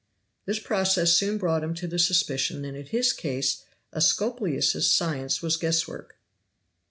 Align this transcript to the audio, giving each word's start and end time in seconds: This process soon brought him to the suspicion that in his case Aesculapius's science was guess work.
This 0.47 0.57
process 0.57 1.13
soon 1.13 1.37
brought 1.37 1.63
him 1.63 1.75
to 1.75 1.85
the 1.85 1.99
suspicion 1.99 2.63
that 2.63 2.73
in 2.73 2.85
his 2.87 3.13
case 3.13 3.65
Aesculapius's 3.93 4.91
science 4.91 5.43
was 5.43 5.57
guess 5.57 5.87
work. 5.87 6.15